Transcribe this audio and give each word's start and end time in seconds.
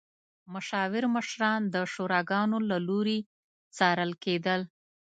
مشاور 0.53 1.03
مشران 1.15 1.61
د 1.73 1.75
شوراګانو 1.93 2.57
له 2.69 2.77
لوري 2.87 3.19
څارل 3.77 4.11
کېدل. 4.23 4.61